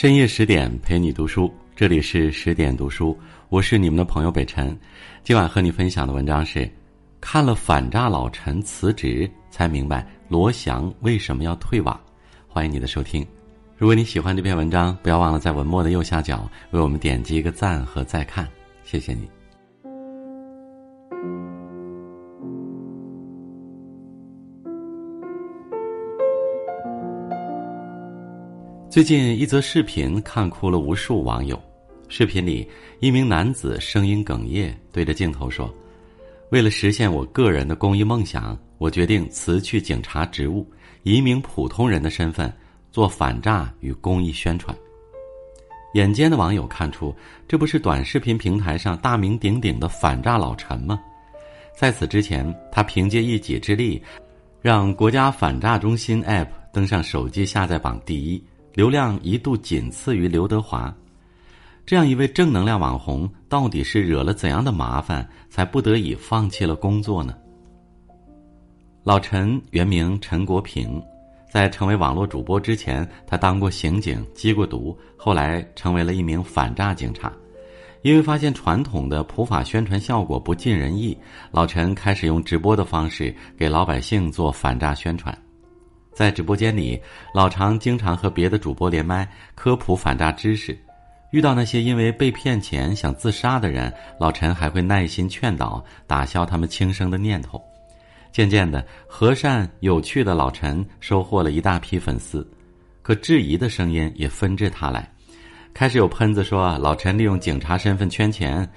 [0.00, 3.18] 深夜十点陪你读书，这里是十点读书，
[3.48, 4.78] 我是你们的朋友北辰。
[5.24, 6.70] 今晚和你分享的文章是：
[7.20, 12.00] 看了反诈老陈辞职，才明白罗翔为什么要退网。
[12.46, 13.26] 欢迎你的收听。
[13.76, 18.46] 如果你喜欢这篇文章，不要忘了在文末的右下角为我们点击一个赞和再看，
[18.84, 19.28] 谢谢你。
[28.98, 31.56] 最近一则视频看哭了无数网友。
[32.08, 35.72] 视频里，一名男子声音哽咽，对着镜头说
[36.50, 40.68] ：“为了实现我个人的公益梦想，我决定辞去警察职务，
[41.04, 42.52] 以一名普通人的身份
[42.90, 44.76] 做反诈与公益宣传。”
[45.94, 47.14] 眼尖的网友看出，
[47.46, 50.98] 这不是短视频平台上大名鼎鼎的反诈老陈吗？
[51.72, 54.02] 在此之前，他凭借一己之力，
[54.60, 58.42] 让国家反诈中心 App 登上手机下载榜第一。
[58.78, 60.94] 流量一度仅次于刘德华，
[61.84, 67.34] 这样一位正能量网红，到底是惹了怎样的麻烦，才不得已放弃了工作呢？
[69.02, 71.02] 老陈原名陈国平，
[71.50, 77.32] 在成为网络主播之前，他当过刑警，缉过毒，后来成为了一名反诈警察。
[78.02, 81.18] 因为发现传统的普法宣传效果不尽人意，
[81.50, 85.36] 老陈开始用直播的方式给老百姓做反诈宣传。
[86.18, 87.00] 在直播间里，
[87.32, 89.24] 老常经常和别的主播连麦
[89.54, 90.76] 科普反诈知识。
[91.30, 97.62] 遇到那些因为被骗钱想自杀的人，老陈还会耐心劝导，打消他们轻生的念头。
[98.32, 102.44] 渐渐的，和善有趣的老陈收获了一大批粉丝。
[103.00, 105.08] 可质疑的声音也纷至沓来，
[105.72, 108.68] 开始有喷子说老陈利用警察身份圈钱，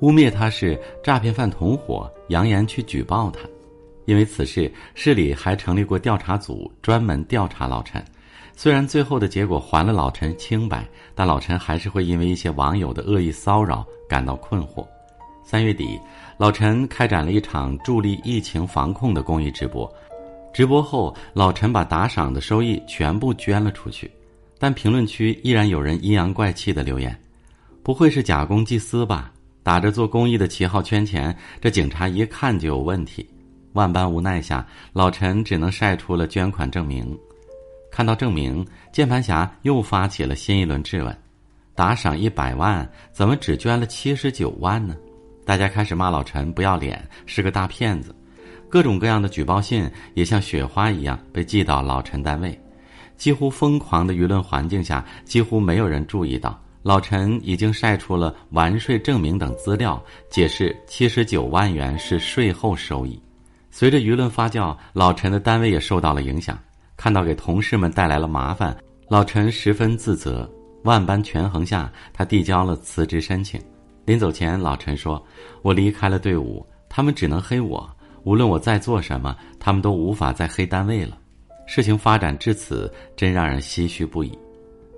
[0.00, 3.40] 污蔑他是诈骗犯同伙，扬言去举报他。
[4.06, 8.04] 因为此事，市里还成立过调查组，专门调查老陈。
[8.56, 14.86] 虽然最后的结果还了老陈清白，但老陈还是会因为一些网友的恶意骚扰感到困惑。
[15.42, 15.98] 三月底，
[16.38, 19.92] 老陈开展了一场助力疫情防控的公益直播。
[20.52, 24.10] 直播后，老陈把打赏的收益全部捐了出去，
[24.58, 27.18] 但评论区依然有人阴阳怪气的留言
[27.82, 29.32] ：“不会是假公济私吧？
[29.64, 33.28] 打着做公益的旗号圈钱，这警察一看就有问题。”
[33.74, 37.16] 万般无奈下，老陈只能晒出了捐款证明。
[37.90, 41.16] 看到证明，键盘侠又发起了新一轮质问：
[41.74, 44.96] 打赏一百万，怎么只捐了七十九万呢？
[45.44, 48.14] 大家开始骂老陈不要脸，是个大骗子。
[48.68, 52.58] 各种各样的举报信也像雪花一样被寄到老陈单位。
[53.16, 63.20] 几乎疯狂的舆论环境下，几乎没有人注意到老陈已经晒出了完税证明等资料，解释七十九万元是税后收益。
[63.76, 66.56] 随着舆论发酵，老陈的单位也受到了影响。
[66.96, 68.76] 看到给同事们带来了麻烦，
[69.08, 70.48] 老陈十分自责。
[70.84, 73.60] 万般权衡下，他递交了辞职申请。
[74.04, 75.20] 临走前，老陈说
[75.62, 77.84] ：“我离开了队伍，他们只能黑我。
[78.22, 81.18] 无论我在做什么，他们都无法再黑单位了。”
[81.66, 84.38] 事情发展至此，真让人唏嘘不已。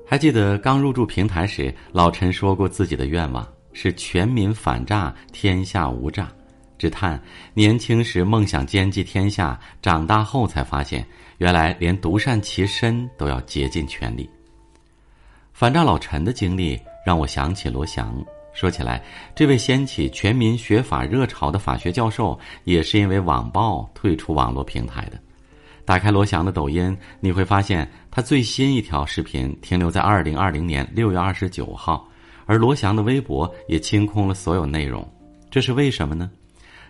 [0.06, 6.30] 还记得刚入驻平台时，老陈说过自己的愿望是全民反诈，天下无诈。
[6.78, 7.20] 只叹
[7.54, 11.06] 年轻时梦想兼济天下，长大后才发现，
[11.38, 14.28] 原来连独善其身都要竭尽全力。
[15.52, 18.14] 反诈老陈的经历让我想起罗翔。
[18.52, 19.02] 说起来，
[19.34, 25.20] 这位掀起全民学法热潮的法学教授，也是因为网暴退出网络平台的。
[25.84, 32.08] 打开罗翔的抖音，你会发现他最新一条视频停留在二零二零年六月二十九号，
[32.46, 35.06] 而罗翔的微博也清空了所有内容。
[35.50, 36.30] 这是为什么呢？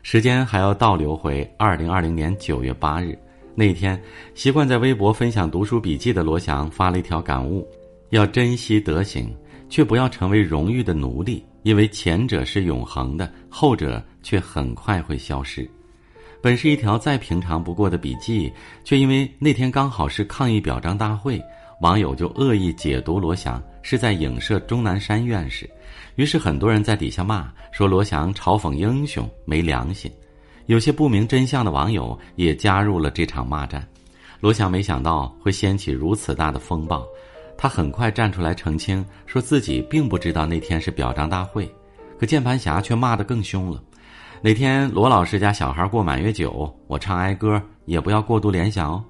[0.09, 3.19] 时间还要倒流回二零二零年九月八日，
[3.57, 4.01] 那天，
[4.37, 7.67] 习惯在微博分享读书笔记的罗翔发了一条感悟：
[8.11, 9.35] 要珍惜德行，
[9.69, 15.69] 却不要成为荣誉的奴隶，因为前者是永恒的，后者却很快会消失。
[16.41, 18.53] 本是一条再平常不过的笔记，
[18.85, 21.43] 却因为那天刚好是抗议表彰大会，
[21.81, 25.71] 网友就恶意解读罗翔是在影射钟南山院士。
[26.17, 30.11] 于是很多人在底下骂说罗翔嘲讽英雄没良心，
[30.67, 33.87] 有些不明真相的网友也加入了这场骂战。
[34.41, 37.07] 罗翔没想到会掀起如此大的风暴，
[37.57, 41.73] 他很快站出来澄清，说自己并不知道那天是表彰大会。
[42.19, 43.81] 可键盘侠却骂得更凶了：
[44.43, 49.05] 哪天罗老师家小孩过满月酒，我唱哀歌也不要过度联想哦。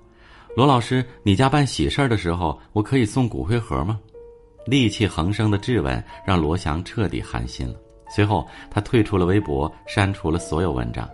[0.54, 3.98] 罗老师，你家办喜事儿的时候，我可以送骨灰盒吗？
[4.66, 7.74] 戾气横生的质问让罗翔彻底寒心了。
[8.08, 11.08] 随后，他退出了微博，删除了所有文章。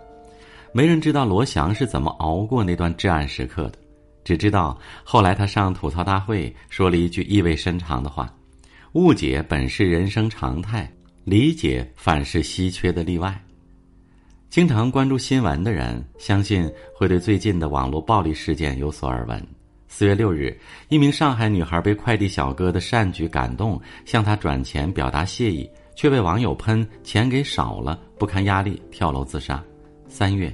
[0.71, 3.73] 没人知道罗翔是怎么熬过那段至暗时刻的，
[4.23, 8.31] 只知道后来他上吐槽大会说了一句意味深长的话
[8.93, 10.91] ：“误解本是人生常态，
[11.23, 13.39] 理解反是稀缺的例外。
[14.49, 19.47] 经常关注新闻的人，相信会对最近的网络暴力事件有所耳闻。
[19.95, 20.59] 四月六日，
[20.89, 29.63] 一名上海女孩被快递小哥的善举感动，向他转钱表达谢意，却被网友喷钱给少了，不堪压力跳楼自杀。
[30.07, 30.51] 三月，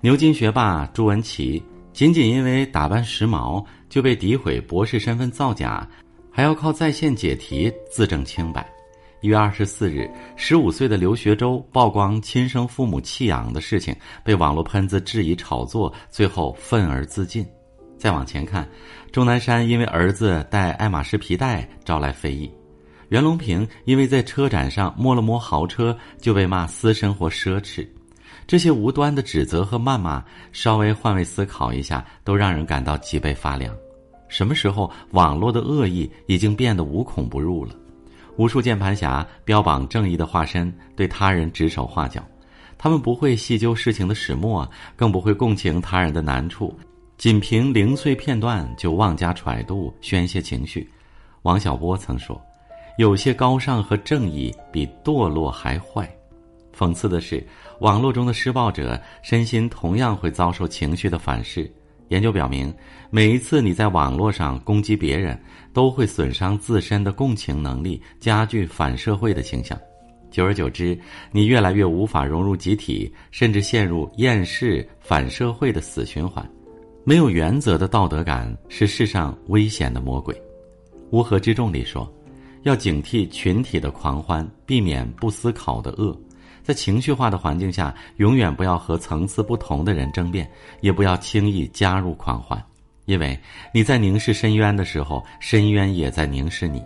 [0.00, 1.62] 牛津学霸朱文琪
[1.92, 5.88] 仅仅因为打扮时髦就被诋毁博士身份造假，
[6.28, 8.68] 还要靠在线解题自证清白。
[9.20, 13.94] 一月二十四日，十五岁的刘学周曝光亲生父母弃养的事情，
[14.24, 17.46] 被网络喷子质疑炒作，最后愤而自尽。
[18.02, 18.68] 再往前看，
[19.12, 22.50] 钟南山因为儿子戴爱马仕皮带招来非议；
[23.10, 27.86] 袁隆平因为在车展上摸了摸豪车就被骂私生活奢侈。
[28.44, 30.20] 这些无端的指责和谩骂，
[30.50, 33.72] 稍微换位思考一下，都让人感到脊背发凉。
[34.26, 37.72] 什么时候网络的恶意已经变得无孔不入了？
[38.36, 42.20] 无数键盘侠标榜正义的化身，对他人指手画脚，
[42.76, 46.76] 他们不会细究事情的始末，更不会共情他人的难处。
[47.22, 50.90] 仅凭零碎片段就妄加揣度、宣泄情绪，
[51.42, 52.36] 王小波曾说
[52.98, 56.12] ：“有些高尚和正义比堕落还坏。”
[56.76, 57.46] 讽刺的是，
[57.78, 61.72] 网络中的施暴者身心同样会遭受情绪的反噬。
[62.08, 62.74] 研究表明，
[63.08, 65.40] 每一次你在网络上攻击别人，
[65.72, 69.78] 都会损伤自身的共情能力，加剧反社会的倾向。
[70.28, 70.98] 久而久之，
[71.30, 76.44] 你越来越无法融入集体，甚至陷入厌世、反社会的死循环。
[77.04, 80.40] 没有原则的道德感是世上危险的魔鬼。
[81.10, 82.10] 乌合之众里说，
[82.62, 86.16] 要警惕群体的狂欢，避免不思考的恶。
[86.62, 90.48] 在情绪化的环境下，永远不要和层次不同的人争辩，
[90.80, 92.62] 也不要轻易加入狂欢，
[93.06, 93.36] 因为
[93.74, 96.80] 你在凝视深渊的时候，深渊也在凝视你。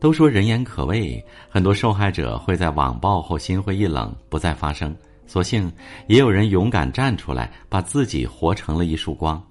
[0.00, 4.96] 都说人言可畏，很多受害者会在网暴后心灰意冷，不再发声。
[5.26, 5.70] 所幸，
[6.06, 9.42] 也有人勇敢站出来，把自己活成了一束光。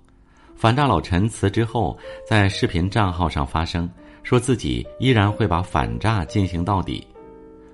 [0.56, 3.89] 反诈老陈辞职后，在视频账号上发声，
[4.24, 7.06] 说自己依然会把反诈进行到底。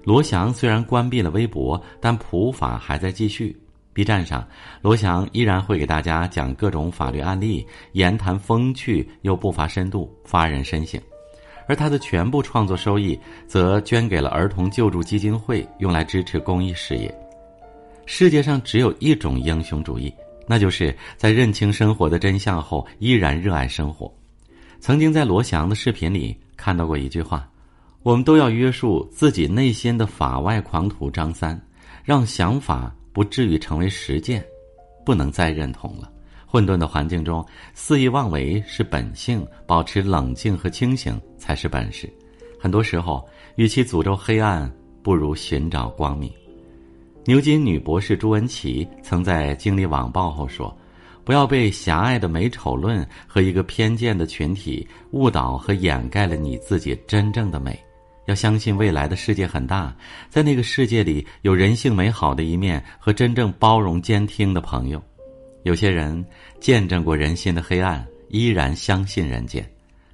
[0.03, 3.56] 罗翔虽然关闭了微博，但普法还在继续。
[3.94, 4.48] B 站上，
[4.81, 11.00] 罗翔依然会给大家讲各种法律案例，言谈风趣又不乏深度，发人深省。
[11.68, 17.13] 而他的全部创作收益，则捐给了儿童救助基金会，用来支持公益事业。
[18.06, 20.13] 世界上只有一种英雄主义，
[20.48, 24.12] 那就是在认清生活的真相后，依然热爱生活。
[24.80, 27.48] 曾经在罗翔的视频里看到过一句话
[28.03, 31.59] ：“我们都要约束自己内心的法外狂徒张三，
[32.03, 34.44] 让想法不至于成为实践，
[35.06, 36.12] 不能再认同了。
[36.48, 42.12] 混沌的环境中，肆意妄为是本性，保持冷静和清醒才是本事。
[42.59, 43.25] 很多时候，
[43.56, 44.69] 与其诅咒黑暗，
[45.01, 46.30] 不如寻找光明。”
[47.25, 50.75] 牛津女博士朱文琪曾在经历网暴后说
[51.23, 57.79] ：“不要被狭隘的美丑论和一个偏见的群体误导和掩盖了你自己真正的美。
[58.25, 59.95] 要相信未来的世界很大，
[60.29, 65.01] 在那个世界里有人性美好的一面和真正包容兼听的朋友。
[65.62, 66.25] 有些人
[66.60, 69.63] 见证过人心的黑暗，依然相信人间。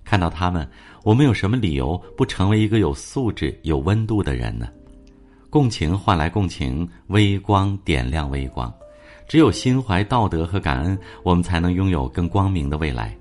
[0.03, 0.69] 看到他们，
[1.03, 4.67] 我们有什么理由不成为一个有素质、有温度的人呢？”
[5.49, 8.71] 共情换来共情，微光点亮微光。
[9.27, 13.15] 只有心怀道德和感恩，我们才能拥有更光明的未来。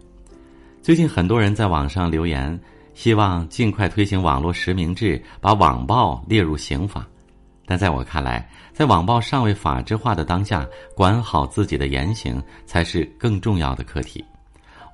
[0.82, 2.58] 最近很多人在网上留言，
[2.94, 7.06] 希望尽快推行网络实名制，把网暴列入刑法。
[7.64, 14.24] 但在我看来，在网暴尚未法制化的当下，管好自己的言行才是更重要的课题。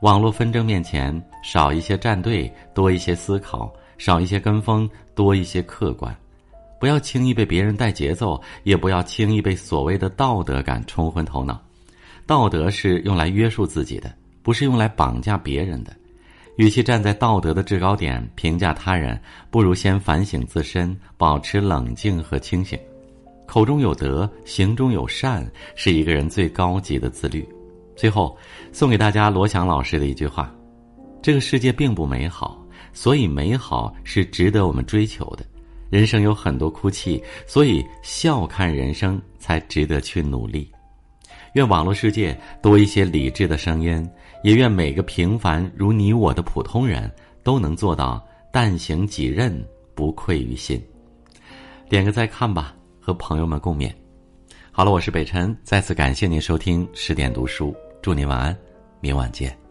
[0.00, 6.14] 网络纷争面前，少一些站队，多一些思考；少一些跟风，多一些客观。
[6.82, 11.62] 不要轻易被别人带节奏，也不要轻易被所谓的道德感冲昏头脑。
[12.26, 14.12] 道德是用来约束自己的，
[14.42, 15.94] 不是用来绑架别人的。
[16.56, 19.16] 与其站在道德的制高点评价他人，
[19.48, 22.76] 不如先反省自身，保持冷静和清醒。
[23.46, 27.48] 口中有德，行中有善，是一个人最高级的自律。
[27.94, 28.36] 最后，
[28.72, 30.52] 送给大家罗翔老师的一句话：
[31.22, 32.60] 这个世界并不美好，
[32.92, 35.46] 所以美好是值得我们追求的。
[35.92, 40.72] 人生有很多哭泣，所以笑看人生才值得去努力。
[41.52, 44.10] 愿网络世界多一些理智的声音，
[44.42, 49.62] 也愿每个平凡如你我的普通人都能做到但行己任，
[49.94, 50.82] 不愧于心。
[51.90, 53.92] 点个再看吧，和朋友们共勉。
[54.70, 58.56] 好了，我是北辰，再次感谢您收听十点读书，祝您晚安，
[59.02, 59.61] 明晚见。